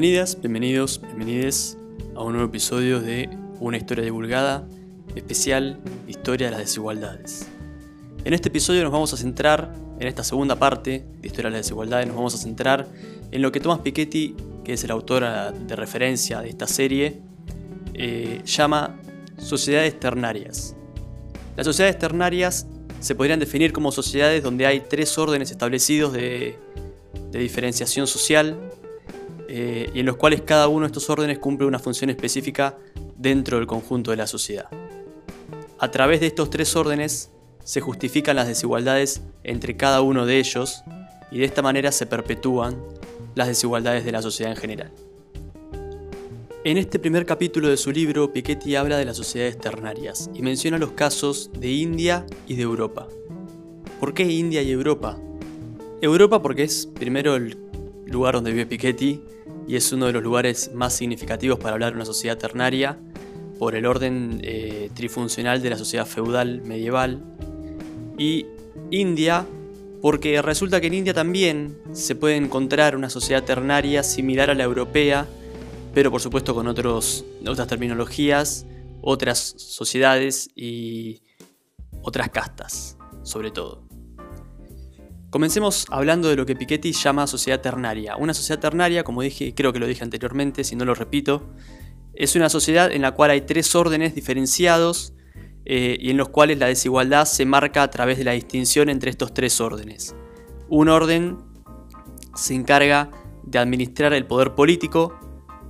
Bienvenidas, 0.00 0.40
bienvenidos, 0.40 1.00
bienvenides 1.00 1.76
a 2.14 2.22
un 2.22 2.34
nuevo 2.34 2.48
episodio 2.48 3.00
de 3.00 3.28
Una 3.58 3.78
historia 3.78 4.04
divulgada, 4.04 4.64
especial 5.16 5.80
Historia 6.06 6.46
de 6.46 6.50
las 6.52 6.60
desigualdades. 6.60 7.48
En 8.24 8.32
este 8.32 8.48
episodio 8.48 8.84
nos 8.84 8.92
vamos 8.92 9.12
a 9.12 9.16
centrar, 9.16 9.74
en 9.98 10.06
esta 10.06 10.22
segunda 10.22 10.54
parte 10.54 11.04
de 11.20 11.26
Historia 11.26 11.50
de 11.50 11.56
las 11.56 11.66
desigualdades, 11.66 12.06
nos 12.06 12.14
vamos 12.14 12.32
a 12.36 12.38
centrar 12.38 12.86
en 13.32 13.42
lo 13.42 13.50
que 13.50 13.58
Thomas 13.58 13.80
Piketty, 13.80 14.36
que 14.62 14.74
es 14.74 14.84
el 14.84 14.92
autor 14.92 15.24
de 15.52 15.74
referencia 15.74 16.42
de 16.42 16.50
esta 16.50 16.68
serie, 16.68 17.18
eh, 17.94 18.40
llama 18.44 19.00
sociedades 19.36 19.98
ternarias. 19.98 20.76
Las 21.56 21.66
sociedades 21.66 21.98
ternarias 21.98 22.68
se 23.00 23.16
podrían 23.16 23.40
definir 23.40 23.72
como 23.72 23.90
sociedades 23.90 24.44
donde 24.44 24.64
hay 24.64 24.78
tres 24.78 25.18
órdenes 25.18 25.50
establecidos 25.50 26.12
de, 26.12 26.56
diferenciación 27.32 28.06
social 28.06 28.56
eh, 29.48 29.90
y 29.94 30.00
en 30.00 30.06
los 30.06 30.16
cuales 30.16 30.42
cada 30.42 30.68
uno 30.68 30.80
de 30.80 30.88
estos 30.88 31.08
órdenes 31.08 31.38
cumple 31.38 31.66
una 31.66 31.78
función 31.78 32.10
específica 32.10 32.78
dentro 33.16 33.56
del 33.56 33.66
conjunto 33.66 34.10
de 34.10 34.18
la 34.18 34.26
sociedad. 34.26 34.68
A 35.78 35.90
través 35.90 36.20
de 36.20 36.26
estos 36.26 36.50
tres 36.50 36.76
órdenes 36.76 37.30
se 37.64 37.80
justifican 37.80 38.36
las 38.36 38.46
desigualdades 38.46 39.22
entre 39.44 39.76
cada 39.76 40.02
uno 40.02 40.26
de 40.26 40.38
ellos 40.38 40.82
y 41.30 41.38
de 41.38 41.44
esta 41.44 41.62
manera 41.62 41.92
se 41.92 42.06
perpetúan 42.06 42.76
las 43.34 43.48
desigualdades 43.48 44.04
de 44.04 44.12
la 44.12 44.22
sociedad 44.22 44.52
en 44.52 44.58
general. 44.58 44.92
En 46.64 46.76
este 46.76 46.98
primer 46.98 47.24
capítulo 47.24 47.68
de 47.68 47.76
su 47.76 47.92
libro, 47.92 48.32
Piketty 48.32 48.76
habla 48.76 48.98
de 48.98 49.04
las 49.04 49.16
sociedades 49.16 49.56
ternarias 49.56 50.28
y 50.34 50.42
menciona 50.42 50.76
los 50.76 50.92
casos 50.92 51.50
de 51.58 51.70
India 51.70 52.26
y 52.46 52.56
de 52.56 52.62
Europa. 52.62 53.08
¿Por 54.00 54.12
qué 54.12 54.24
India 54.24 54.60
y 54.60 54.72
Europa? 54.72 55.18
Europa 56.02 56.42
porque 56.42 56.64
es 56.64 56.86
primero 56.86 57.36
el 57.36 57.56
lugar 58.06 58.34
donde 58.34 58.50
vive 58.50 58.66
Piketty 58.66 59.22
y 59.68 59.76
es 59.76 59.92
uno 59.92 60.06
de 60.06 60.12
los 60.12 60.22
lugares 60.22 60.70
más 60.74 60.94
significativos 60.94 61.58
para 61.58 61.74
hablar 61.74 61.92
de 61.92 61.96
una 61.96 62.06
sociedad 62.06 62.38
ternaria 62.38 62.98
por 63.58 63.74
el 63.74 63.86
orden 63.86 64.40
eh, 64.42 64.90
trifuncional 64.94 65.60
de 65.60 65.70
la 65.70 65.76
sociedad 65.76 66.06
feudal 66.06 66.62
medieval. 66.62 67.22
Y 68.16 68.46
India 68.90 69.46
porque 70.00 70.40
resulta 70.42 70.80
que 70.80 70.86
en 70.86 70.94
India 70.94 71.12
también 71.12 71.76
se 71.92 72.14
puede 72.14 72.36
encontrar 72.36 72.96
una 72.96 73.10
sociedad 73.10 73.42
ternaria 73.42 74.02
similar 74.02 74.48
a 74.48 74.54
la 74.54 74.64
europea, 74.64 75.26
pero 75.92 76.10
por 76.10 76.20
supuesto 76.20 76.54
con 76.54 76.68
otros, 76.68 77.24
otras 77.46 77.66
terminologías, 77.66 78.64
otras 79.02 79.54
sociedades 79.58 80.50
y 80.54 81.20
otras 82.02 82.30
castas, 82.30 82.96
sobre 83.22 83.50
todo. 83.50 83.87
Comencemos 85.30 85.84
hablando 85.90 86.30
de 86.30 86.36
lo 86.36 86.46
que 86.46 86.56
Piketty 86.56 86.92
llama 86.92 87.26
sociedad 87.26 87.60
ternaria. 87.60 88.16
Una 88.16 88.32
sociedad 88.32 88.60
ternaria, 88.60 89.04
como 89.04 89.20
dije, 89.20 89.54
creo 89.54 89.74
que 89.74 89.78
lo 89.78 89.86
dije 89.86 90.02
anteriormente, 90.02 90.64
si 90.64 90.74
no 90.74 90.86
lo 90.86 90.94
repito, 90.94 91.50
es 92.14 92.34
una 92.34 92.48
sociedad 92.48 92.90
en 92.90 93.02
la 93.02 93.12
cual 93.12 93.32
hay 93.32 93.42
tres 93.42 93.74
órdenes 93.74 94.14
diferenciados 94.14 95.12
eh, 95.66 95.98
y 96.00 96.10
en 96.10 96.16
los 96.16 96.30
cuales 96.30 96.58
la 96.58 96.66
desigualdad 96.66 97.26
se 97.26 97.44
marca 97.44 97.82
a 97.82 97.90
través 97.90 98.16
de 98.16 98.24
la 98.24 98.32
distinción 98.32 98.88
entre 98.88 99.10
estos 99.10 99.34
tres 99.34 99.60
órdenes. 99.60 100.16
Un 100.70 100.88
orden 100.88 101.36
se 102.34 102.54
encarga 102.54 103.10
de 103.42 103.58
administrar 103.58 104.14
el 104.14 104.24
poder 104.24 104.54
político, 104.54 105.18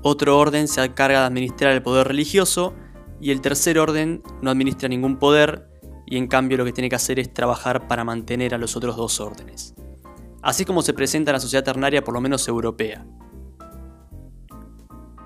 otro 0.03 0.39
orden 0.39 0.69
se 0.69 0.85
encarga 0.85 1.21
de 1.21 1.27
administrar 1.27 1.73
el 1.73 1.83
poder 1.83 2.07
religioso 2.07 2.75
y 3.21 3.33
el 3.33 3.41
tercer 3.41 3.81
orden 3.81 4.23
no 4.41 4.51
administra 4.51 4.89
ningún 4.89 5.19
poder 5.19 5.68
y 6.11 6.17
en 6.17 6.27
cambio 6.27 6.57
lo 6.57 6.65
que 6.65 6.73
tiene 6.73 6.89
que 6.89 6.97
hacer 6.97 7.19
es 7.19 7.33
trabajar 7.35 7.87
para 7.87 8.03
mantener 8.03 8.55
a 8.55 8.59
los 8.59 8.77
otros 8.77 8.97
dos 8.97 9.21
órdenes. 9.21 9.75
Así 10.41 10.65
como 10.65 10.81
se 10.81 10.95
presenta 10.95 11.33
la 11.33 11.41
sociedad 11.41 11.65
ternaria, 11.65 12.03
por 12.03 12.15
lo 12.15 12.21
menos 12.21 12.49
europea. 12.49 13.05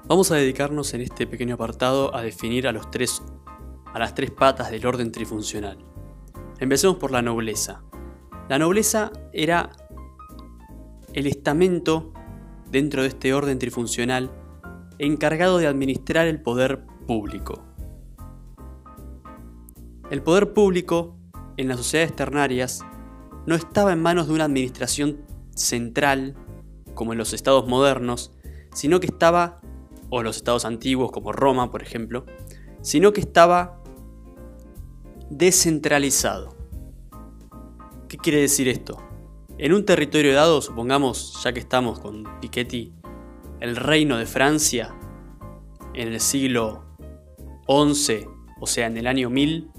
Vamos 0.06 0.32
a 0.32 0.37
dedicarnos 0.37 0.92
en 0.94 1.03
este 1.03 1.26
pequeño 1.28 1.54
apartado 1.54 2.15
a 2.16 2.22
definir 2.22 2.66
a, 2.66 2.72
los 2.72 2.91
tres, 2.91 3.22
a 3.92 3.98
las 4.00 4.15
tres 4.15 4.32
patas 4.32 4.72
del 4.72 4.84
orden 4.84 5.12
trifuncional. 5.12 5.78
Empecemos 6.59 6.97
por 6.97 7.12
la 7.12 7.22
nobleza. 7.22 7.82
La 8.48 8.59
nobleza 8.59 9.12
era 9.32 9.71
el 11.12 11.28
estamento 11.28 12.12
dentro 12.71 13.03
de 13.03 13.09
este 13.09 13.32
orden 13.34 13.60
trifuncional 13.60 14.32
encargado 14.98 15.59
de 15.59 15.69
administrar 15.69 16.26
el 16.26 16.42
poder 16.42 16.84
público. 17.06 17.72
El 20.12 20.22
poder 20.22 20.52
público 20.52 21.16
en 21.56 21.68
las 21.68 21.78
sociedades 21.78 22.14
ternarias 22.14 22.84
no 23.46 23.54
estaba 23.54 23.94
en 23.94 24.02
manos 24.02 24.28
de 24.28 24.34
una 24.34 24.44
administración 24.44 25.24
central, 25.54 26.36
como 26.92 27.12
en 27.12 27.18
los 27.18 27.32
estados 27.32 27.66
modernos, 27.66 28.30
sino 28.74 29.00
que 29.00 29.06
estaba, 29.06 29.62
o 30.10 30.20
en 30.20 30.26
los 30.26 30.36
estados 30.36 30.66
antiguos 30.66 31.10
como 31.12 31.32
Roma, 31.32 31.70
por 31.70 31.80
ejemplo, 31.80 32.26
sino 32.82 33.14
que 33.14 33.22
estaba 33.22 33.82
descentralizado. 35.30 36.54
¿Qué 38.06 38.18
quiere 38.18 38.42
decir 38.42 38.68
esto? 38.68 38.98
En 39.56 39.72
un 39.72 39.86
territorio 39.86 40.34
dado, 40.34 40.60
supongamos, 40.60 41.40
ya 41.42 41.54
que 41.54 41.60
estamos 41.60 42.00
con 42.00 42.24
Piketty, 42.42 42.92
el 43.60 43.76
reino 43.76 44.18
de 44.18 44.26
Francia, 44.26 44.94
en 45.94 46.08
el 46.08 46.20
siglo 46.20 46.84
XI, 47.66 48.26
o 48.60 48.66
sea, 48.66 48.88
en 48.88 48.98
el 48.98 49.06
año 49.06 49.30
1000, 49.30 49.70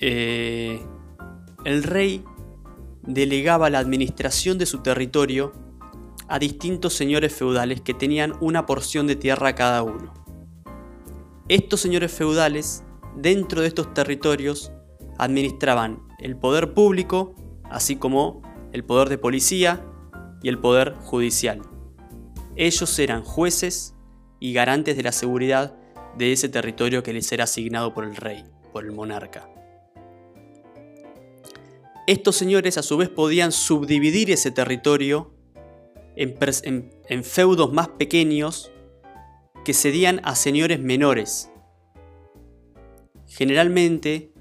eh, 0.00 0.80
el 1.64 1.82
rey 1.82 2.24
delegaba 3.02 3.68
la 3.68 3.78
administración 3.78 4.56
de 4.56 4.64
su 4.64 4.78
territorio 4.82 5.52
a 6.26 6.38
distintos 6.38 6.94
señores 6.94 7.34
feudales 7.34 7.82
que 7.82 7.92
tenían 7.92 8.34
una 8.40 8.64
porción 8.64 9.06
de 9.06 9.16
tierra 9.16 9.54
cada 9.54 9.82
uno. 9.82 10.14
Estos 11.48 11.80
señores 11.80 12.12
feudales, 12.12 12.82
dentro 13.16 13.60
de 13.60 13.66
estos 13.66 13.92
territorios, 13.92 14.72
administraban 15.18 16.02
el 16.18 16.36
poder 16.36 16.72
público, 16.72 17.34
así 17.64 17.96
como 17.96 18.40
el 18.72 18.84
poder 18.84 19.08
de 19.08 19.18
policía 19.18 19.84
y 20.42 20.48
el 20.48 20.58
poder 20.58 20.94
judicial. 20.94 21.60
Ellos 22.56 22.98
eran 22.98 23.22
jueces 23.22 23.94
y 24.38 24.52
garantes 24.54 24.96
de 24.96 25.02
la 25.02 25.12
seguridad 25.12 25.76
de 26.16 26.32
ese 26.32 26.48
territorio 26.48 27.02
que 27.02 27.12
les 27.12 27.30
era 27.32 27.44
asignado 27.44 27.92
por 27.92 28.04
el 28.04 28.16
rey, 28.16 28.44
por 28.72 28.84
el 28.84 28.92
monarca. 28.92 29.48
Estos 32.10 32.34
señores 32.34 32.76
a 32.76 32.82
su 32.82 32.96
vez 32.96 33.08
podían 33.08 33.52
subdividir 33.52 34.32
ese 34.32 34.50
territorio 34.50 35.32
en, 36.16 37.22
feudos 37.22 37.72
más 37.72 37.86
pequeños 37.86 38.72
que 39.64 39.72
cedían 39.72 40.20
a 40.24 40.34
señores 40.34 40.80
menores. 40.80 41.52
Generalmente, 43.28 44.32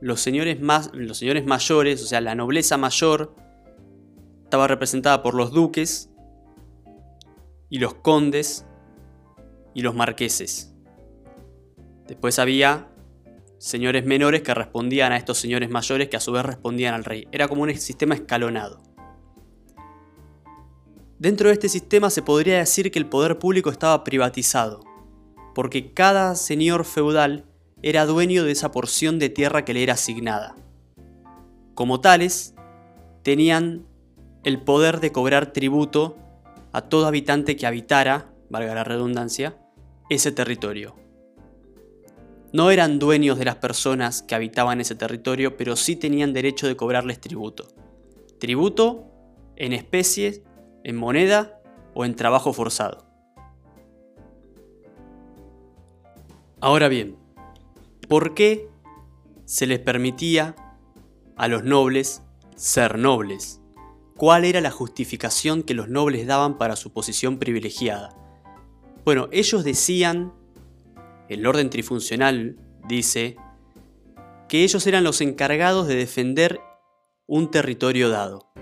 los 0.00 0.22
señores, 0.22 0.62
más, 0.62 0.90
los 0.94 1.18
señores 1.18 1.44
mayores, 1.44 2.02
o 2.02 2.06
sea, 2.06 2.22
la 2.22 2.34
nobleza 2.34 2.78
mayor, 2.78 3.36
estaba 4.44 4.66
representada 4.66 5.22
por 5.22 5.34
los 5.34 5.52
duques 5.52 6.08
y 7.68 7.80
los 7.80 7.92
condes 7.92 8.64
y 9.74 9.82
los 9.82 9.94
marqueses. 9.94 10.74
Después 12.06 12.38
había 12.38 12.90
señores 13.62 14.04
menores 14.04 14.42
que 14.42 14.54
respondían 14.54 15.12
a 15.12 15.16
estos 15.16 15.38
señores 15.38 15.70
mayores 15.70 16.08
que 16.08 16.16
a 16.16 16.20
su 16.20 16.32
vez 16.32 16.44
respondían 16.44 16.94
al 16.94 17.04
rey. 17.04 17.28
Era 17.30 17.46
como 17.46 17.62
un 17.62 17.72
sistema 17.76 18.16
escalonado. 18.16 18.82
Dentro 21.20 21.46
de 21.46 21.54
este 21.54 21.68
sistema 21.68 22.10
se 22.10 22.22
podría 22.22 22.58
decir 22.58 22.90
que 22.90 22.98
el 22.98 23.06
poder 23.06 23.38
público 23.38 23.70
estaba 23.70 24.02
privatizado, 24.02 24.80
porque 25.54 25.92
cada 25.92 26.34
señor 26.34 26.84
feudal 26.84 27.44
era 27.82 28.04
dueño 28.04 28.42
de 28.42 28.50
esa 28.50 28.72
porción 28.72 29.20
de 29.20 29.28
tierra 29.28 29.64
que 29.64 29.74
le 29.74 29.84
era 29.84 29.94
asignada. 29.94 30.56
Como 31.74 32.00
tales, 32.00 32.56
tenían 33.22 33.86
el 34.42 34.60
poder 34.60 34.98
de 34.98 35.12
cobrar 35.12 35.52
tributo 35.52 36.16
a 36.72 36.82
todo 36.88 37.06
habitante 37.06 37.54
que 37.54 37.68
habitara, 37.68 38.34
valga 38.50 38.74
la 38.74 38.82
redundancia, 38.82 39.56
ese 40.10 40.32
territorio. 40.32 41.01
No 42.52 42.70
eran 42.70 42.98
dueños 42.98 43.38
de 43.38 43.46
las 43.46 43.56
personas 43.56 44.20
que 44.22 44.34
habitaban 44.34 44.80
ese 44.80 44.94
territorio, 44.94 45.56
pero 45.56 45.74
sí 45.74 45.96
tenían 45.96 46.34
derecho 46.34 46.66
de 46.66 46.76
cobrarles 46.76 47.18
tributo. 47.18 47.68
Tributo 48.38 49.06
en 49.56 49.72
especies, 49.72 50.42
en 50.84 50.96
moneda 50.96 51.60
o 51.94 52.04
en 52.04 52.14
trabajo 52.14 52.52
forzado. 52.52 53.06
Ahora 56.60 56.88
bien, 56.88 57.16
¿por 58.08 58.34
qué 58.34 58.68
se 59.46 59.66
les 59.66 59.78
permitía 59.78 60.54
a 61.36 61.48
los 61.48 61.64
nobles 61.64 62.22
ser 62.54 62.98
nobles? 62.98 63.60
¿Cuál 64.16 64.44
era 64.44 64.60
la 64.60 64.70
justificación 64.70 65.62
que 65.62 65.74
los 65.74 65.88
nobles 65.88 66.26
daban 66.26 66.58
para 66.58 66.76
su 66.76 66.92
posición 66.92 67.38
privilegiada? 67.38 68.14
Bueno, 69.04 69.28
ellos 69.32 69.64
decían 69.64 70.32
el 71.34 71.46
orden 71.46 71.70
trifuncional 71.70 72.56
dice 72.88 73.36
que 74.48 74.64
ellos 74.64 74.86
eran 74.86 75.04
los 75.04 75.20
encargados 75.20 75.88
de 75.88 75.94
defender 75.94 76.60
un 77.26 77.50
territorio 77.50 78.08
dado. 78.08 78.52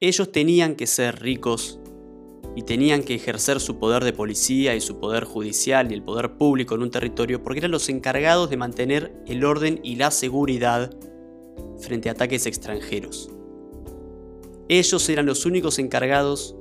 Ellos 0.00 0.30
tenían 0.30 0.76
que 0.76 0.86
ser 0.86 1.20
ricos 1.20 1.80
y 2.56 2.62
tenían 2.62 3.02
que 3.02 3.14
ejercer 3.14 3.60
su 3.60 3.78
poder 3.78 4.04
de 4.04 4.12
policía 4.12 4.74
y 4.76 4.80
su 4.80 5.00
poder 5.00 5.24
judicial 5.24 5.90
y 5.90 5.94
el 5.94 6.02
poder 6.02 6.36
público 6.36 6.74
en 6.74 6.82
un 6.82 6.90
territorio 6.90 7.42
porque 7.42 7.58
eran 7.58 7.72
los 7.72 7.88
encargados 7.88 8.50
de 8.50 8.56
mantener 8.56 9.12
el 9.26 9.44
orden 9.44 9.80
y 9.82 9.96
la 9.96 10.10
seguridad 10.10 10.94
frente 11.80 12.08
a 12.08 12.12
ataques 12.12 12.46
extranjeros. 12.46 13.30
Ellos 14.68 15.08
eran 15.08 15.26
los 15.26 15.44
únicos 15.44 15.78
encargados 15.78 16.56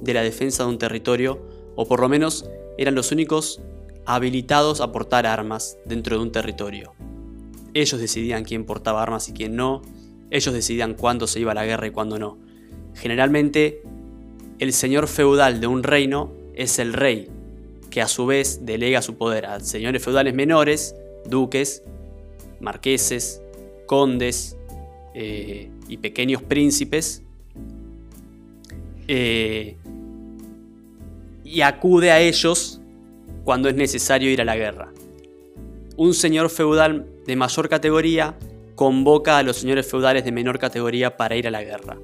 de 0.00 0.14
la 0.14 0.22
defensa 0.22 0.64
de 0.64 0.70
un 0.70 0.78
territorio, 0.78 1.40
o 1.76 1.86
por 1.86 2.00
lo 2.00 2.08
menos 2.08 2.48
eran 2.76 2.94
los 2.94 3.10
únicos 3.12 3.60
habilitados 4.08 4.80
a 4.80 4.90
portar 4.90 5.26
armas 5.26 5.76
dentro 5.84 6.16
de 6.16 6.22
un 6.22 6.32
territorio. 6.32 6.94
Ellos 7.74 8.00
decidían 8.00 8.42
quién 8.42 8.64
portaba 8.64 9.02
armas 9.02 9.28
y 9.28 9.34
quién 9.34 9.54
no, 9.54 9.82
ellos 10.30 10.54
decidían 10.54 10.94
cuándo 10.94 11.26
se 11.26 11.40
iba 11.40 11.52
a 11.52 11.54
la 11.54 11.66
guerra 11.66 11.88
y 11.88 11.90
cuándo 11.90 12.18
no. 12.18 12.38
Generalmente, 12.94 13.82
el 14.58 14.72
señor 14.72 15.08
feudal 15.08 15.60
de 15.60 15.66
un 15.66 15.82
reino 15.82 16.32
es 16.54 16.78
el 16.78 16.94
rey, 16.94 17.28
que 17.90 18.00
a 18.00 18.08
su 18.08 18.24
vez 18.24 18.64
delega 18.64 19.02
su 19.02 19.18
poder 19.18 19.44
a 19.44 19.60
señores 19.60 20.02
feudales 20.02 20.32
menores, 20.32 20.94
duques, 21.26 21.82
marqueses, 22.60 23.42
condes 23.84 24.56
eh, 25.12 25.70
y 25.86 25.98
pequeños 25.98 26.40
príncipes, 26.40 27.22
eh, 29.06 29.76
y 31.44 31.60
acude 31.60 32.10
a 32.10 32.20
ellos 32.20 32.77
cuando 33.44 33.68
es 33.68 33.74
necesario 33.74 34.30
ir 34.30 34.40
a 34.40 34.44
la 34.44 34.56
guerra. 34.56 34.92
Un 35.96 36.14
señor 36.14 36.50
feudal 36.50 37.06
de 37.26 37.36
mayor 37.36 37.68
categoría 37.68 38.36
convoca 38.74 39.38
a 39.38 39.42
los 39.42 39.56
señores 39.56 39.90
feudales 39.90 40.24
de 40.24 40.30
menor 40.30 40.58
categoría 40.58 41.16
para 41.16 41.34
ir 41.34 41.48
a 41.48 41.50
la 41.50 41.64
guerra. 41.64 41.98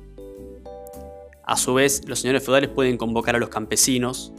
A 1.44 1.56
su 1.56 1.74
vez, 1.74 2.02
los 2.08 2.18
señores 2.18 2.42
feudales 2.42 2.70
pueden 2.70 2.96
convocar 2.96 3.36
a 3.36 3.38
los 3.38 3.50
campesinos, 3.50 4.32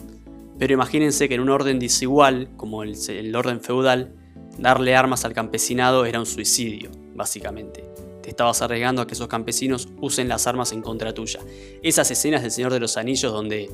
pero 0.57 0.73
imagínense 0.73 1.29
que 1.29 1.35
en 1.35 1.41
un 1.41 1.49
orden 1.49 1.79
desigual, 1.79 2.49
como 2.57 2.83
el, 2.83 3.35
orden 3.35 3.61
feudal, 3.61 4.13
darle 4.57 4.95
armas 4.95 5.23
al 5.23 5.33
campesinado 5.33 6.05
era 6.05 6.19
un 6.19 6.25
suicidio, 6.25 6.89
básicamente. 7.13 7.83
Te 8.21 8.31
estabas 8.31 8.61
arriesgando 8.61 9.01
a 9.01 9.07
que 9.07 9.13
esos 9.13 9.27
campesinos 9.27 9.87
usen 10.01 10.27
las 10.27 10.47
armas 10.47 10.71
en 10.71 10.81
contra 10.81 11.13
tuya. 11.13 11.39
Esas 11.83 12.09
escenas 12.09 12.41
del 12.41 12.51
Señor 12.51 12.73
de 12.73 12.79
los 12.79 12.97
Anillos 12.97 13.31
donde 13.31 13.69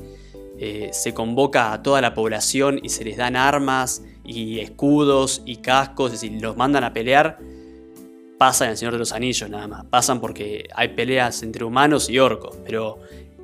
eh, 0.58 0.90
se 0.92 1.14
convoca 1.14 1.72
a 1.72 1.82
toda 1.82 2.00
la 2.00 2.14
población 2.14 2.78
y 2.82 2.90
se 2.90 3.04
les 3.04 3.16
dan 3.16 3.36
armas 3.36 4.02
y 4.24 4.60
escudos 4.60 5.42
y 5.44 5.56
cascos 5.56 6.22
y 6.22 6.38
los 6.40 6.56
mandan 6.56 6.84
a 6.84 6.92
pelear, 6.92 7.38
pasan 8.38 8.70
el 8.70 8.76
Señor 8.76 8.92
de 8.92 8.98
los 8.98 9.12
Anillos 9.12 9.48
nada 9.48 9.66
más. 9.66 9.84
Pasan 9.86 10.20
porque 10.20 10.68
hay 10.74 10.88
peleas 10.88 11.42
entre 11.42 11.64
humanos 11.64 12.08
y 12.10 12.18
orcos, 12.18 12.56
pero 12.64 12.98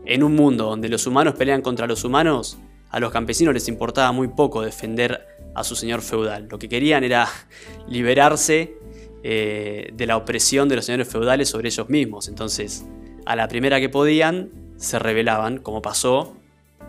en 0.04 0.22
un 0.22 0.34
mundo 0.34 0.64
donde 0.64 0.88
los 0.88 1.06
humanos 1.06 1.34
pelean 1.34 1.62
contra 1.62 1.86
los 1.86 2.04
humanos, 2.04 2.58
a 2.90 3.00
los 3.00 3.10
campesinos 3.12 3.52
les 3.52 3.68
importaba 3.68 4.12
muy 4.12 4.28
poco 4.28 4.62
defender 4.62 5.26
a 5.54 5.64
su 5.64 5.76
señor 5.76 6.02
feudal. 6.02 6.48
Lo 6.50 6.58
que 6.58 6.68
querían 6.68 7.04
era 7.04 7.28
liberarse 7.88 8.74
eh, 9.22 9.90
de 9.92 10.06
la 10.06 10.16
opresión 10.16 10.68
de 10.68 10.76
los 10.76 10.84
señores 10.84 11.08
feudales 11.08 11.48
sobre 11.48 11.68
ellos 11.68 11.88
mismos. 11.88 12.28
Entonces, 12.28 12.84
a 13.26 13.36
la 13.36 13.48
primera 13.48 13.80
que 13.80 13.88
podían, 13.88 14.50
se 14.76 14.98
rebelaban, 14.98 15.58
como 15.58 15.82
pasó 15.82 16.37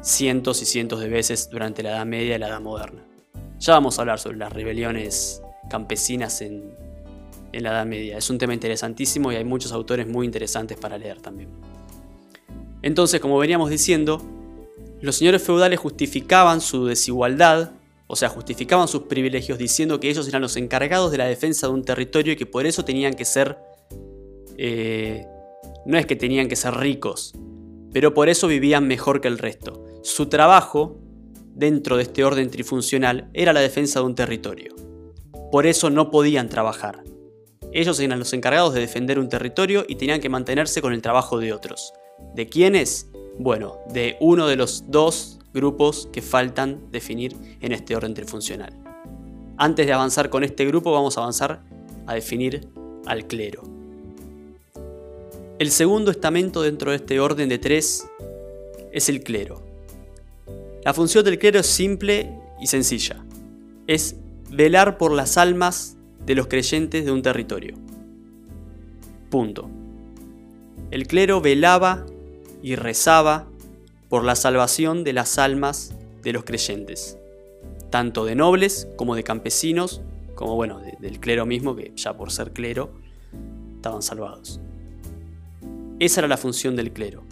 cientos 0.02 0.62
y 0.62 0.66
cientos 0.66 1.00
de 1.00 1.10
veces 1.10 1.50
durante 1.50 1.84
la 1.84 1.92
Edad 1.92 2.06
Media 2.06 2.36
y 2.36 2.40
la 2.40 2.48
Edad 2.48 2.62
Moderna. 2.62 3.06
Ya 3.60 3.74
vamos 3.74 3.98
a 3.98 4.02
hablar 4.02 4.20
sobre 4.20 4.38
las 4.38 4.54
rebeliones 4.54 5.42
campesinas 5.70 6.42
en, 6.42 6.74
en 7.52 7.64
la 7.64 7.72
Edad 7.72 7.86
Media. 7.86 8.18
Es 8.18 8.30
un 8.30 8.38
tema 8.38 8.54
interesantísimo 8.54 9.32
y 9.32 9.36
hay 9.36 9.44
muchos 9.44 9.72
autores 9.72 10.08
muy 10.08 10.26
interesantes 10.26 10.78
para 10.78 10.98
leer 10.98 11.22
también. 11.22 11.50
Entonces, 12.82 13.20
como 13.20 13.38
veníamos 13.38 13.70
diciendo, 13.70 14.22
los 15.02 15.18
señores 15.18 15.44
feudales 15.44 15.80
justificaban 15.80 16.62
su 16.62 16.86
desigualdad, 16.86 17.72
o 18.08 18.16
sea, 18.16 18.30
justificaban 18.30 18.88
sus 18.88 19.04
privilegios 19.04 19.58
diciendo 19.58 20.00
que 20.00 20.10
ellos 20.10 20.28
eran 20.28 20.42
los 20.42 20.56
encargados 20.56 21.12
de 21.12 21.18
la 21.18 21.26
defensa 21.26 21.68
de 21.68 21.74
un 21.74 21.84
territorio 21.84 22.34
y 22.34 22.36
que 22.36 22.46
por 22.46 22.66
eso 22.66 22.86
tenían 22.86 23.14
que 23.14 23.26
ser... 23.26 23.58
Eh, 24.58 25.26
no 25.86 25.98
es 25.98 26.06
que 26.06 26.16
tenían 26.16 26.48
que 26.48 26.56
ser 26.56 26.74
ricos, 26.76 27.34
pero 27.94 28.14
por 28.14 28.30
eso 28.30 28.48
vivían 28.48 28.88
mejor 28.88 29.22
que 29.22 29.28
el 29.28 29.38
resto. 29.38 29.86
Su 30.02 30.28
trabajo, 30.28 30.98
dentro 31.56 31.98
de 31.98 32.04
este 32.04 32.24
orden 32.24 32.50
trifuncional, 32.50 33.30
era 33.34 33.54
la 33.54 33.60
defensa 33.60 34.00
de 34.00 34.06
un 34.06 34.16
territorio. 34.16 34.76
Por 35.52 35.66
eso 35.66 35.90
no 35.90 36.12
podían 36.12 36.48
trabajar, 36.48 37.04
ellos 37.72 38.00
eran 38.00 38.18
los 38.18 38.34
encargados 38.34 38.74
de 38.74 38.82
defender 38.82 39.20
un 39.20 39.30
territorio 39.30 39.86
y 39.88 39.96
tenían 39.96 40.20
que 40.20 40.30
mantenerse 40.30 40.82
con 40.82 40.94
el 40.94 41.04
trabajo 41.04 41.38
de 41.38 41.54
otros. 41.54 41.94
¿De 42.34 42.50
quiénes? 42.50 43.10
Bueno, 43.38 43.78
de 43.94 44.18
uno 44.20 44.48
de 44.48 44.56
los 44.56 44.86
dos 44.90 45.40
grupos 45.54 46.10
que 46.12 46.22
faltan 46.22 46.90
definir 46.92 47.36
en 47.62 47.72
este 47.72 47.96
orden 47.96 48.16
trifuncional. 48.16 48.74
Antes 49.58 49.86
de 49.86 49.94
avanzar 49.94 50.30
con 50.30 50.44
este 50.44 50.66
grupo 50.66 50.92
vamos 50.92 51.18
a 51.18 51.22
avanzar 51.22 51.62
a 52.08 52.16
definir 52.16 52.68
al 53.06 53.28
clero. 53.28 53.62
El 55.60 55.70
segundo 55.70 56.10
estamento 56.10 56.62
dentro 56.64 56.92
de 56.92 56.98
este 56.98 57.20
orden 57.20 57.50
de 57.50 57.60
tres 57.60 58.08
es 58.92 59.10
el 59.10 59.22
clero. 59.22 59.62
La 60.84 60.94
función 60.94 61.26
del 61.26 61.38
clero 61.40 61.60
es 61.60 61.68
simple 61.68 62.32
y 62.60 62.68
sencilla. 62.68 63.24
Es 63.88 64.16
velar 64.50 64.98
por 64.98 65.12
las 65.12 65.38
almas 65.38 65.98
de 66.26 66.36
los 66.36 66.48
creyentes 66.48 67.06
de 67.06 67.12
un 67.12 67.22
territorio. 67.22 67.76
Punto. 69.30 69.70
El 70.92 71.06
clero 71.06 71.42
velaba 71.42 72.06
y 72.64 72.76
rezaba 72.76 73.48
por 74.10 74.24
la 74.24 74.36
salvación 74.36 75.04
de 75.04 75.14
las 75.14 75.38
almas 75.38 75.94
de 76.24 76.34
los 76.34 76.44
creyentes, 76.44 77.18
tanto 77.90 78.26
de 78.26 78.36
nobles 78.36 78.88
como 78.96 79.16
de 79.16 79.24
campesinos, 79.24 80.02
como 80.36 80.56
bueno, 80.56 80.82
del 81.00 81.20
clero 81.20 81.46
mismo, 81.46 81.76
que 81.76 81.92
ya 81.96 82.16
por 82.16 82.32
ser 82.32 82.54
clero 82.54 82.92
estaban 83.76 84.02
salvados. 84.02 84.60
Esa 86.00 86.22
era 86.22 86.28
la 86.28 86.38
función 86.38 86.76
del 86.76 86.92
clero. 86.92 87.24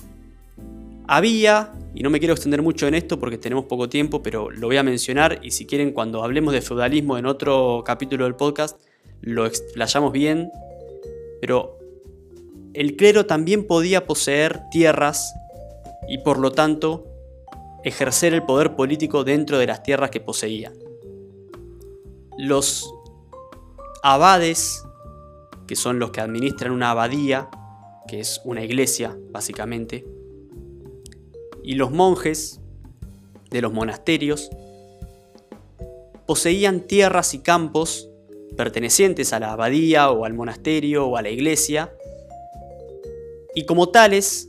Había, 1.08 1.74
y 1.96 2.04
no 2.04 2.10
me 2.10 2.20
quiero 2.20 2.34
extender 2.34 2.62
mucho 2.62 2.86
en 2.86 2.94
esto 2.94 3.18
porque 3.18 3.38
tenemos 3.38 3.66
poco 3.66 3.88
tiempo, 3.88 4.22
pero 4.22 4.52
lo 4.52 4.68
voy 4.68 4.76
a 4.76 4.84
mencionar 4.84 5.40
y 5.42 5.52
si 5.52 5.66
quieren 5.66 5.94
cuando 5.94 6.22
hablemos 6.22 6.54
de 6.54 6.62
feudalismo 6.62 7.18
en 7.18 7.26
otro 7.26 7.82
capítulo 7.86 8.26
del 8.26 8.36
podcast, 8.36 8.78
lo 9.22 9.46
explayamos 9.46 10.12
bien, 10.12 10.52
pero 11.40 11.78
el 12.74 12.98
clero 12.98 13.26
también 13.26 13.66
podía 13.66 14.06
poseer 14.06 14.62
tierras 14.70 15.34
y 16.10 16.18
por 16.20 16.40
lo 16.40 16.52
tanto 16.52 17.06
ejercer 17.86 18.34
el 18.34 18.44
poder 18.44 18.76
político 18.76 19.24
dentro 19.24 19.58
de 19.58 19.68
las 19.68 19.84
tierras 19.84 20.12
que 20.12 20.20
poseía. 20.20 20.74
Los 22.38 22.94
abades, 24.04 24.84
que 25.68 25.76
son 25.78 26.00
los 26.00 26.12
que 26.12 26.20
administran 26.20 26.72
una 26.72 26.92
abadía, 26.92 27.50
que 28.08 28.20
es 28.20 28.42
una 28.44 28.64
iglesia 28.64 29.18
básicamente, 29.32 30.06
y 31.68 31.76
los 31.76 31.92
monjes 31.92 32.62
de 33.52 33.62
los 33.62 33.74
monasterios, 33.74 34.50
poseían 36.26 36.88
tierras 36.88 37.34
y 37.34 37.40
campos 37.40 38.10
pertenecientes 38.56 39.34
a 39.34 39.40
la 39.42 39.52
abadía 39.52 40.10
o 40.10 40.24
al 40.24 40.34
monasterio 40.34 41.08
o 41.08 41.18
a 41.18 41.22
la 41.22 41.30
iglesia, 41.30 41.94
y 43.54 43.66
como 43.66 43.90
tales 43.90 44.48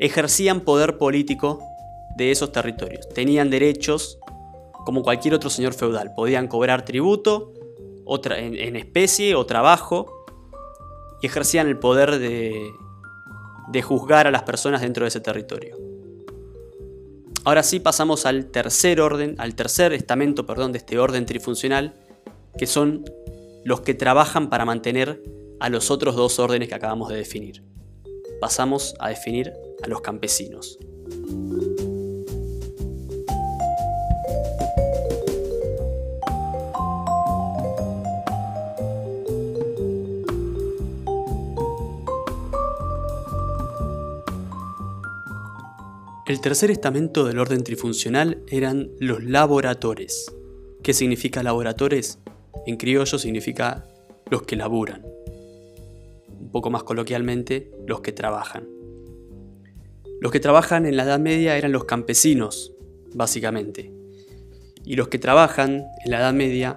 ejercían 0.00 0.62
poder 0.62 0.98
político 0.98 1.60
de 2.16 2.32
esos 2.32 2.50
territorios. 2.50 3.08
Tenían 3.10 3.48
derechos 3.48 4.18
como 4.84 5.02
cualquier 5.04 5.34
otro 5.34 5.48
señor 5.48 5.74
feudal. 5.74 6.12
Podían 6.12 6.48
cobrar 6.48 6.84
tributo 6.84 7.52
en, 8.24 8.74
especie 8.74 9.36
o 9.36 9.46
trabajo 9.46 10.24
y 11.20 11.26
ejercían 11.26 11.68
el 11.68 11.78
poder 11.78 12.18
de, 12.18 12.72
de 13.68 13.82
juzgar 13.82 14.26
a 14.26 14.32
las 14.32 14.42
personas 14.42 14.80
dentro 14.80 15.04
de 15.04 15.08
ese 15.08 15.20
territorio. 15.20 15.81
Ahora 17.44 17.62
sí 17.64 17.80
pasamos 17.80 18.24
al 18.24 18.46
tercer 18.46 19.00
orden, 19.00 19.34
al 19.38 19.54
tercer 19.56 19.92
estamento, 19.92 20.46
perdón, 20.46 20.72
de 20.72 20.78
este 20.78 20.98
orden 20.98 21.26
trifuncional, 21.26 21.94
que 22.56 22.66
son 22.66 23.04
los 23.64 23.80
que 23.80 23.94
trabajan 23.94 24.48
para 24.48 24.64
mantener 24.64 25.22
a 25.58 25.68
los 25.68 25.90
otros 25.90 26.14
dos 26.14 26.38
órdenes 26.38 26.68
que 26.68 26.74
acabamos 26.74 27.08
de 27.08 27.16
definir. 27.16 27.64
Pasamos 28.40 28.94
a 29.00 29.08
definir 29.08 29.52
a 29.82 29.88
los 29.88 30.00
campesinos. 30.00 30.78
El 46.32 46.40
tercer 46.40 46.70
estamento 46.70 47.26
del 47.26 47.38
orden 47.38 47.62
trifuncional 47.62 48.42
eran 48.48 48.88
los 48.98 49.22
laboratores. 49.22 50.34
¿Qué 50.82 50.94
significa 50.94 51.42
laboratores? 51.42 52.20
En 52.64 52.78
criollo 52.78 53.18
significa 53.18 53.84
los 54.30 54.44
que 54.44 54.56
laburan. 54.56 55.04
Un 56.40 56.50
poco 56.50 56.70
más 56.70 56.84
coloquialmente, 56.84 57.70
los 57.86 58.00
que 58.00 58.12
trabajan. 58.12 58.66
Los 60.22 60.32
que 60.32 60.40
trabajan 60.40 60.86
en 60.86 60.96
la 60.96 61.02
Edad 61.02 61.20
Media 61.20 61.58
eran 61.58 61.70
los 61.70 61.84
campesinos, 61.84 62.72
básicamente. 63.14 63.92
Y 64.86 64.96
los 64.96 65.08
que 65.08 65.18
trabajan 65.18 65.84
en 66.02 66.10
la 66.10 66.20
Edad 66.20 66.32
Media 66.32 66.76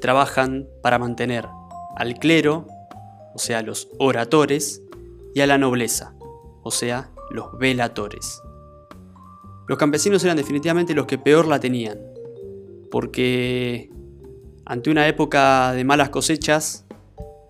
trabajan 0.00 0.70
para 0.82 0.98
mantener 0.98 1.44
al 1.96 2.14
clero, 2.14 2.66
o 3.34 3.38
sea, 3.38 3.60
los 3.60 3.90
oradores, 3.98 4.80
y 5.34 5.42
a 5.42 5.46
la 5.46 5.58
nobleza, 5.58 6.14
o 6.62 6.70
sea, 6.70 7.10
los 7.30 7.58
velatores. 7.58 8.40
Los 9.66 9.78
campesinos 9.78 10.22
eran 10.22 10.36
definitivamente 10.36 10.94
los 10.94 11.06
que 11.06 11.18
peor 11.18 11.48
la 11.48 11.58
tenían, 11.58 11.98
porque 12.90 13.90
ante 14.64 14.90
una 14.90 15.08
época 15.08 15.72
de 15.72 15.84
malas 15.84 16.10
cosechas, 16.10 16.86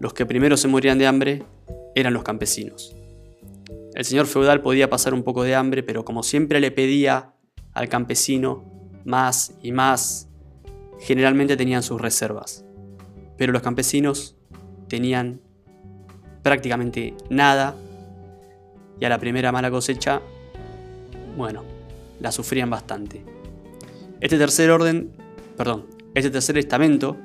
los 0.01 0.15
que 0.15 0.25
primero 0.25 0.57
se 0.57 0.69
morían 0.69 0.99
de 0.99 1.07
hambre 1.07 1.43
eran 1.95 2.15
los 2.15 2.23
campesinos. 2.23 2.97
El 3.95 4.05
señor 4.05 4.27
feudal 4.27 4.63
podía 4.63 4.91
pasar 4.91 5.15
un 5.15 5.23
poco 5.23 5.43
de 5.43 5.55
hambre, 5.55 5.83
pero 5.83 6.05
como 6.05 6.23
siempre 6.23 6.61
le 6.61 6.71
pedía 6.71 7.33
al 7.73 7.89
campesino 7.89 8.65
más 9.05 9.55
y 9.63 9.73
más, 9.73 10.29
generalmente 10.99 11.57
tenían 11.57 11.83
sus 11.83 12.01
reservas. 12.01 12.65
Pero 13.37 13.53
los 13.53 13.63
campesinos 13.63 14.37
tenían 14.89 15.41
prácticamente 16.43 17.15
nada 17.29 17.77
y 19.01 19.05
a 19.05 19.09
la 19.09 19.19
primera 19.19 19.53
mala 19.53 19.71
cosecha, 19.71 20.21
bueno, 21.37 21.76
la 22.21 22.33
sufrían 22.33 22.71
bastante. 22.71 23.25
Este 24.21 24.39
tercer 24.39 24.71
orden, 24.71 25.13
perdón, 25.57 25.87
este 26.15 26.31
tercer 26.31 26.57
estamento 26.59 27.17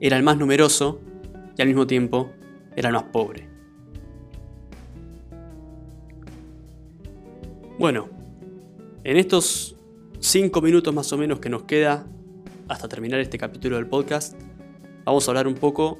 era 0.00 0.16
el 0.16 0.22
más 0.22 0.38
numeroso 0.38 1.00
y 1.56 1.62
al 1.62 1.68
mismo 1.68 1.86
tiempo 1.86 2.30
era 2.74 2.88
el 2.88 2.94
más 2.94 3.04
pobre. 3.04 3.48
Bueno, 7.78 8.08
en 9.04 9.18
estos 9.18 9.76
cinco 10.18 10.62
minutos 10.62 10.94
más 10.94 11.12
o 11.12 11.18
menos 11.18 11.40
que 11.40 11.50
nos 11.50 11.64
queda 11.64 12.06
hasta 12.68 12.88
terminar 12.88 13.20
este 13.20 13.38
capítulo 13.38 13.76
del 13.76 13.86
podcast, 13.86 14.34
vamos 15.04 15.28
a 15.28 15.30
hablar 15.30 15.46
un 15.46 15.54
poco 15.54 15.98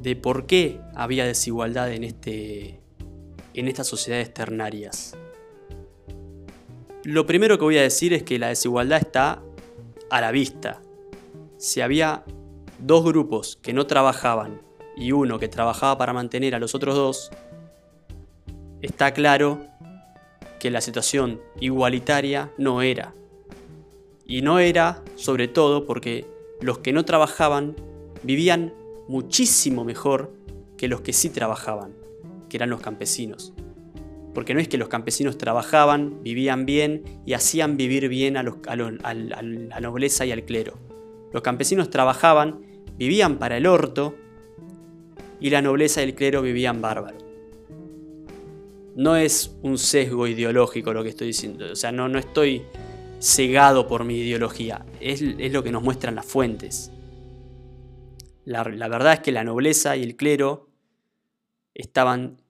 de 0.00 0.16
por 0.16 0.46
qué 0.46 0.80
había 0.94 1.24
desigualdad 1.24 1.92
en, 1.92 2.04
este, 2.04 2.80
en 3.54 3.68
estas 3.68 3.86
sociedades 3.86 4.32
ternarias. 4.32 5.16
Lo 7.04 7.26
primero 7.26 7.58
que 7.58 7.64
voy 7.64 7.76
a 7.76 7.82
decir 7.82 8.14
es 8.14 8.22
que 8.22 8.38
la 8.38 8.48
desigualdad 8.48 8.98
está 8.98 9.42
a 10.08 10.20
la 10.22 10.30
vista. 10.30 10.80
Si 11.58 11.82
había 11.82 12.24
dos 12.78 13.04
grupos 13.04 13.58
que 13.60 13.74
no 13.74 13.86
trabajaban 13.86 14.62
y 14.96 15.12
uno 15.12 15.38
que 15.38 15.48
trabajaba 15.48 15.98
para 15.98 16.14
mantener 16.14 16.54
a 16.54 16.58
los 16.58 16.74
otros 16.74 16.94
dos, 16.94 17.30
está 18.80 19.12
claro 19.12 19.66
que 20.58 20.70
la 20.70 20.80
situación 20.80 21.42
igualitaria 21.60 22.50
no 22.56 22.80
era. 22.80 23.14
Y 24.24 24.40
no 24.40 24.58
era 24.58 25.02
sobre 25.16 25.46
todo 25.46 25.84
porque 25.84 26.26
los 26.62 26.78
que 26.78 26.94
no 26.94 27.04
trabajaban 27.04 27.76
vivían 28.22 28.72
muchísimo 29.08 29.84
mejor 29.84 30.32
que 30.78 30.88
los 30.88 31.02
que 31.02 31.12
sí 31.12 31.28
trabajaban, 31.28 31.92
que 32.48 32.56
eran 32.56 32.70
los 32.70 32.80
campesinos. 32.80 33.52
Porque 34.34 34.52
no 34.52 34.60
es 34.60 34.68
que 34.68 34.78
los 34.78 34.88
campesinos 34.88 35.38
trabajaban, 35.38 36.22
vivían 36.22 36.66
bien 36.66 37.04
y 37.24 37.32
hacían 37.32 37.76
vivir 37.76 38.08
bien 38.08 38.36
a, 38.36 38.42
la 38.42 39.80
nobleza 39.80 40.26
y 40.26 40.32
al 40.32 40.44
clero. 40.44 40.78
Los 41.32 41.42
campesinos 41.42 41.88
trabajaban, 41.90 42.60
vivían 42.96 43.38
para 43.38 43.56
el 43.56 43.66
orto 43.66 44.16
y 45.40 45.50
la 45.50 45.62
nobleza 45.62 46.00
y 46.00 46.04
el 46.04 46.14
clero 46.14 46.42
vivían 46.42 46.80
bárbaro 46.82 47.24
no 48.94 49.16
es 49.16 49.56
un 49.62 49.78
sesgo 49.78 50.26
ideológico 50.26 50.92
lo 50.92 51.02
que 51.02 51.08
estoy 51.10 51.28
diciendo. 51.28 51.72
O 51.72 51.76
sea, 51.76 51.92
no, 51.92 52.06
estoy 52.18 52.62
cegado 53.20 53.88
por 53.88 54.04
mi 54.04 54.18
ideología. 54.18 54.84
Es, 55.00 55.20
lo 55.20 55.62
que 55.62 55.72
nos 55.72 55.82
muestran 55.82 56.14
las 56.14 56.26
fuentes. 56.26 56.90
La, 58.44 58.62
verdad 58.62 59.14
es 59.14 59.20
que 59.20 59.32
la 59.32 59.44
nobleza 59.44 59.96
y 59.96 60.02
el 60.02 60.16
clero 60.16 60.68
estaban 61.74 62.40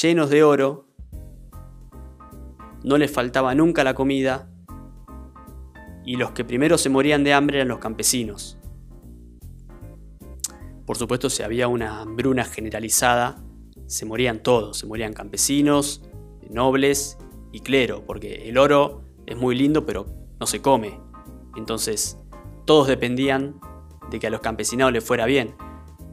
llenos 0.00 0.30
de 0.30 0.42
oro. 0.42 0.86
No 2.82 2.98
les 2.98 3.10
faltaba 3.10 3.54
nunca 3.54 3.84
la 3.84 3.94
comida. 3.94 4.48
Y 6.04 6.16
los 6.16 6.32
que 6.32 6.44
primero 6.44 6.78
se 6.78 6.88
morían 6.88 7.24
de 7.24 7.34
hambre 7.34 7.58
eran 7.58 7.68
los 7.68 7.78
campesinos. 7.78 8.58
Por 10.86 10.96
supuesto, 10.96 11.30
si 11.30 11.42
había 11.42 11.68
una 11.68 12.00
hambruna 12.00 12.44
generalizada, 12.44 13.42
se 13.86 14.06
morían 14.06 14.42
todos, 14.42 14.78
se 14.78 14.86
morían 14.86 15.12
campesinos, 15.12 16.02
nobles 16.50 17.18
y 17.52 17.60
clero, 17.60 18.04
porque 18.06 18.48
el 18.48 18.58
oro 18.58 19.02
es 19.26 19.36
muy 19.36 19.54
lindo 19.54 19.86
pero 19.86 20.06
no 20.38 20.46
se 20.46 20.60
come. 20.60 21.00
Entonces 21.56 22.18
todos 22.64 22.88
dependían 22.88 23.60
de 24.10 24.18
que 24.18 24.26
a 24.26 24.30
los 24.30 24.40
campesinados 24.40 24.92
les 24.92 25.04
fuera 25.04 25.26
bien. 25.26 25.54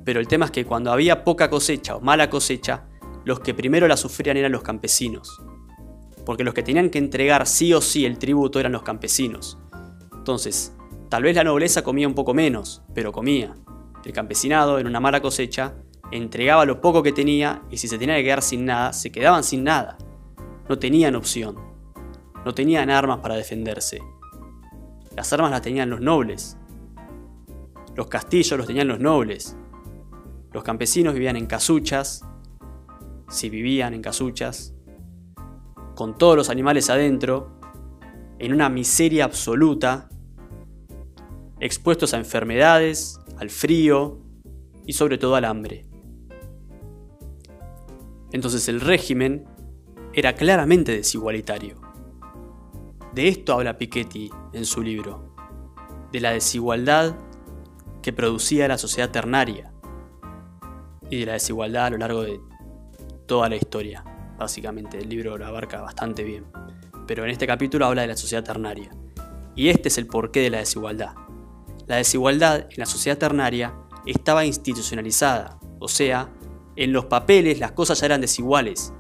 Pero 0.04 0.20
el 0.20 0.28
tema 0.28 0.46
es 0.46 0.52
que 0.52 0.66
cuando 0.66 0.92
había 0.92 1.24
poca 1.24 1.50
cosecha 1.50 1.96
o 1.96 2.02
mala 2.02 2.30
cosecha, 2.30 2.88
los 3.26 3.40
que 3.40 3.54
primero 3.54 3.88
la 3.88 3.98
sufrían 3.98 4.38
eran 4.38 4.52
los 4.52 4.62
campesinos. 4.62 5.42
Porque 6.28 6.44
los 6.44 6.54
que 6.54 6.62
tenían 6.62 6.90
que 6.90 6.98
entregar 6.98 7.48
sí 7.48 7.74
o 7.74 7.80
sí 7.80 8.06
el 8.06 8.20
tributo 8.20 8.60
eran 8.60 8.74
los 8.74 8.84
campesinos. 8.84 9.58
Entonces, 10.14 10.76
tal 11.08 11.24
vez 11.24 11.38
la 11.38 11.46
nobleza 11.46 11.86
comía 11.86 12.06
un 12.06 12.16
poco 12.16 12.34
menos, 12.34 12.84
pero 12.94 13.14
comía. 13.14 13.56
El 14.04 14.12
campesinado, 14.12 14.78
en 14.78 14.88
una 14.88 15.00
mala 15.00 15.22
cosecha, 15.22 15.76
entregaba 16.12 16.66
lo 16.66 16.82
poco 16.82 17.02
que 17.02 17.14
tenía 17.14 17.64
y 17.72 17.78
si 17.78 17.88
se 17.88 17.98
tenía 17.98 18.18
que 18.18 18.26
quedar 18.26 18.42
sin 18.42 18.66
nada, 18.66 18.92
se 18.92 19.10
quedaban 19.10 19.46
sin 19.46 19.64
nada. 19.64 19.98
No 20.68 20.78
tenían 20.78 21.16
opción. 21.16 21.56
No 22.44 22.54
tenían 22.54 22.90
armas 22.90 23.20
para 23.20 23.36
defenderse. 23.36 24.02
Las 25.16 25.32
armas 25.32 25.52
las 25.52 25.62
tenían 25.62 25.90
los 25.90 26.02
nobles. 26.02 26.58
Los 27.96 28.08
castillos 28.08 28.58
los 28.58 28.68
tenían 28.68 28.90
los 28.90 29.00
nobles. 29.00 29.56
Los 30.52 30.66
campesinos 30.66 31.14
vivían 31.14 31.38
en 31.38 31.46
casuchas, 31.46 32.26
si 33.30 33.50
vivían 33.50 33.94
en 33.94 34.02
casuchas, 34.02 34.74
con 35.98 36.16
todos 36.16 36.38
los 36.38 36.52
animales 36.52 36.92
adentro, 36.92 37.60
en 38.38 38.54
una 38.54 38.70
miseria 38.70 39.26
absoluta, 39.26 40.10
expuestos 41.60 42.14
a 42.14 42.18
enfermedades, 42.18 43.20
al 43.40 43.50
frío 43.50 44.20
y 44.86 44.94
sobre 44.94 45.18
todo 45.18 45.34
al 45.34 45.46
hambre. 45.46 45.88
Entonces 48.32 48.70
el 48.70 48.80
régimen 48.80 49.46
era 50.14 50.36
claramente 50.36 50.92
desigualitario. 50.92 51.82
De 53.16 53.28
esto 53.28 53.54
habla 53.54 53.80
Piketty 53.80 54.30
en 54.54 54.66
su 54.66 54.84
libro, 54.84 55.34
de 56.12 56.20
la 56.20 56.30
desigualdad 56.30 57.16
que 58.04 58.14
producía 58.14 58.68
la 58.68 58.78
sociedad 58.78 59.10
ternaria 59.10 59.74
y 61.10 61.22
de 61.22 61.26
la 61.26 61.34
desigualdad 61.34 61.88
a 61.88 61.90
lo 61.90 61.98
largo 61.98 62.22
de 62.22 62.40
toda 63.26 63.50
la 63.50 63.56
historia. 63.56 64.04
Básicamente, 64.38 65.00
el 65.00 65.10
libro 65.10 65.38
lo 65.38 65.46
abarca 65.46 65.82
bastante 65.82 66.24
bien. 66.24 66.46
Pero 67.08 67.24
en 67.24 67.32
este 67.32 67.48
capítulo 67.48 67.86
habla 67.86 68.02
de 68.04 68.10
la 68.10 68.18
sociedad 68.18 68.44
ternaria. 68.44 68.92
Y 69.56 69.70
este 69.70 69.88
es 69.88 69.98
el 69.98 70.08
porqué 70.08 70.42
de 70.42 70.50
la 70.50 70.60
desigualdad. 70.60 71.16
La 71.88 71.96
desigualdad 71.96 72.68
en 72.70 72.78
la 72.78 72.86
sociedad 72.86 73.18
ternaria 73.18 73.74
estaba 74.06 74.46
institucionalizada, 74.46 75.60
o 75.80 75.88
sea, 75.88 76.30
en 76.76 76.94
los 76.94 77.06
papeles 77.06 77.60
las 77.60 77.72
cosas 77.72 78.00
ya 78.00 78.08
eran 78.08 78.22
desiguales. 78.22 78.94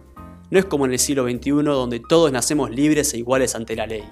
No 0.49 0.57
es 0.57 0.65
como 0.65 0.85
en 0.85 0.93
el 0.93 0.99
siglo 0.99 1.23
XXI 1.25 1.51
donde 1.51 1.99
todos 1.99 2.31
nacemos 2.31 2.71
libres 2.71 3.13
e 3.13 3.17
iguales 3.17 3.55
ante 3.55 3.75
la 3.75 3.85
ley. 3.85 4.03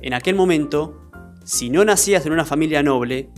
En 0.00 0.14
aquel 0.14 0.34
momento, 0.34 1.10
si 1.44 1.70
no 1.70 1.84
nacías 1.84 2.26
en 2.26 2.32
una 2.32 2.44
familia 2.44 2.82
noble, 2.82 3.30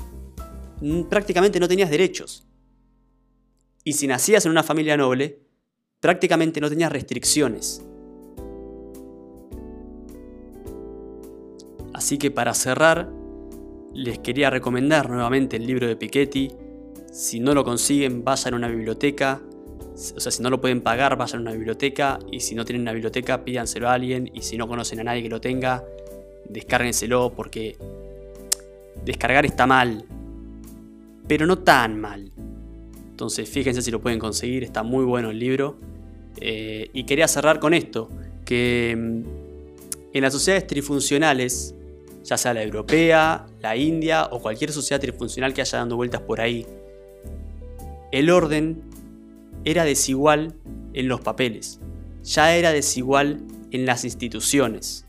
prácticamente 1.11 1.61
no 1.61 1.69
tenías 1.69 1.91
derechos. 1.91 2.47
Y 3.83 3.95
si 3.95 4.07
nacías 4.07 4.47
en 4.47 4.53
una 4.53 4.63
familia 4.63 4.97
noble, 4.97 5.44
prácticamente 6.05 6.61
no 6.61 6.69
tenías 6.69 6.93
restricciones. 6.93 7.83
Así 11.95 12.19
que 12.19 12.31
para 12.31 12.53
cerrar, 12.53 13.09
les 13.95 14.19
quería 14.19 14.51
recomendar 14.51 15.09
nuevamente 15.09 15.57
el 15.57 15.67
libro 15.67 15.87
de 15.87 15.97
Piketty, 15.97 16.51
si 17.11 17.41
no 17.41 17.55
lo 17.55 17.65
consiguen, 17.65 18.23
vayan 18.23 18.53
a 18.53 18.57
una 18.59 18.69
biblioteca. 18.69 19.41
O 20.15 20.21
sea, 20.21 20.31
si 20.31 20.43
no 20.43 20.51
lo 20.51 20.61
pueden 20.61 20.83
pagar, 20.83 21.17
vayan 21.17 21.39
a 21.39 21.41
una 21.41 21.53
biblioteca. 21.53 22.19
Y 22.31 22.41
si 22.41 22.55
no 22.55 22.67
tienen 22.67 22.83
una 22.83 22.93
biblioteca, 22.93 23.43
pídanselo 23.43 23.89
a 23.89 23.95
alguien. 23.95 24.31
Y 24.35 24.43
si 24.43 24.59
no 24.59 24.69
conocen 24.69 25.01
a 25.01 25.05
nadie 25.05 25.23
que 25.23 25.31
lo 25.31 25.41
tenga, 25.41 25.85
descárguenselo 26.51 27.33
porque 27.35 27.79
descargar 29.07 29.47
está 29.47 29.67
mal. 29.67 30.05
Pero 31.27 31.47
no 31.47 31.61
tan 31.61 31.99
mal. 31.99 32.31
Entonces 33.09 33.49
fíjense 33.49 33.81
si 33.81 33.91
lo 33.91 34.03
pueden 34.03 34.19
conseguir, 34.19 34.65
está 34.65 34.83
muy 34.83 35.07
bueno 35.07 35.31
el 35.31 35.39
libro. 35.39 35.94
Eh, 36.41 36.91
y 36.93 37.05
quería 37.05 37.29
cerrar 37.29 37.61
con 37.61 37.75
esto, 37.75 38.09
que 38.45 38.95
mm, 38.97 39.23
en 40.15 40.23
las 40.23 40.33
sociedades 40.33 40.67
trifuncionales, 40.67 41.75
ya 42.25 42.37
sea 42.37 42.55
la 42.55 42.63
europea, 42.63 43.47
la 43.61 43.77
india 43.77 44.29
o 44.31 44.41
cualquier 44.41 44.73
sociedad 44.73 45.01
trifuncional 45.01 45.53
que 45.53 45.61
haya 45.61 45.79
dando 45.79 45.97
vueltas 45.97 46.21
por 46.21 46.41
ahí, 46.41 46.67
el 48.13 48.31
orden 48.31 48.83
era 49.65 49.85
desigual 49.85 50.55
en 50.93 51.09
los 51.09 51.21
papeles. 51.21 51.81
ya 52.23 52.57
era 52.57 52.73
desigual 52.73 53.43
en 53.71 53.85
las 53.85 54.05
instituciones. 54.05 55.05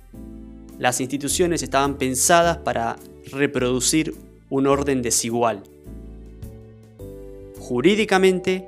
Las 0.78 1.00
instituciones 1.00 1.64
estaban 1.64 1.98
pensadas 1.98 2.58
para 2.58 2.98
reproducir 3.32 4.14
un 4.50 4.68
orden 4.68 5.02
desigual. 5.02 5.64
Jurídicamente, 7.60 8.68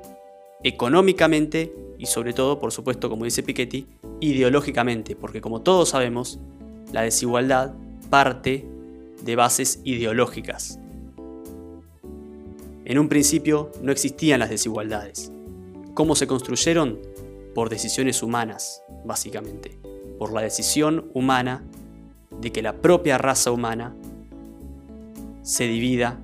económicamente 0.62 1.74
y 1.98 2.06
sobre 2.06 2.32
todo, 2.32 2.60
por 2.60 2.72
supuesto, 2.72 3.10
como 3.10 3.24
dice 3.24 3.42
Piketty, 3.42 3.86
ideológicamente, 4.20 5.16
porque 5.16 5.40
como 5.40 5.60
todos 5.60 5.90
sabemos, 5.90 6.38
la 6.92 7.02
desigualdad 7.02 7.74
parte 8.08 8.64
de 9.22 9.36
bases 9.36 9.80
ideológicas. 9.84 10.78
En 12.84 12.98
un 12.98 13.08
principio 13.08 13.70
no 13.82 13.92
existían 13.92 14.40
las 14.40 14.48
desigualdades. 14.48 15.30
¿Cómo 15.94 16.14
se 16.14 16.26
construyeron? 16.26 16.98
Por 17.54 17.68
decisiones 17.68 18.22
humanas, 18.22 18.82
básicamente. 19.04 19.76
Por 20.18 20.32
la 20.32 20.40
decisión 20.40 21.10
humana 21.12 21.64
de 22.40 22.52
que 22.52 22.62
la 22.62 22.74
propia 22.74 23.18
raza 23.18 23.50
humana 23.50 23.94
se 25.42 25.64
divida 25.64 26.18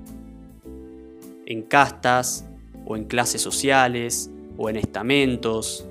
en 1.46 1.62
castas 1.62 2.46
o 2.86 2.96
en 2.96 3.04
clases 3.04 3.42
sociales 3.42 4.30
o 4.56 4.68
en 4.68 4.76
estamentos. 4.76 5.86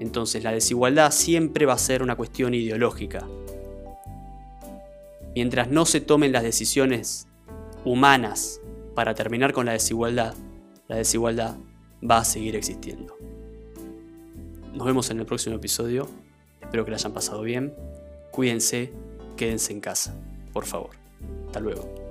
Entonces 0.00 0.44
la 0.44 0.52
desigualdad 0.52 1.10
siempre 1.10 1.66
va 1.66 1.74
a 1.74 1.78
ser 1.78 2.02
una 2.02 2.16
cuestión 2.16 2.54
ideológica. 2.54 3.26
Mientras 5.34 5.68
no 5.68 5.84
se 5.84 6.00
tomen 6.00 6.32
las 6.32 6.42
decisiones 6.42 7.28
humanas 7.84 8.60
para 8.94 9.14
terminar 9.14 9.52
con 9.52 9.66
la 9.66 9.72
desigualdad, 9.72 10.34
la 10.88 10.96
desigualdad 10.96 11.56
va 12.08 12.18
a 12.18 12.24
seguir 12.24 12.56
existiendo. 12.56 13.16
Nos 14.72 14.86
vemos 14.86 15.10
en 15.10 15.20
el 15.20 15.26
próximo 15.26 15.56
episodio. 15.56 16.08
Espero 16.60 16.84
que 16.84 16.90
lo 16.90 16.96
hayan 16.96 17.12
pasado 17.12 17.42
bien. 17.42 17.74
Cuídense, 18.30 18.92
quédense 19.36 19.72
en 19.72 19.80
casa, 19.80 20.14
por 20.52 20.66
favor. 20.66 20.90
Hasta 21.46 21.60
luego. 21.60 22.05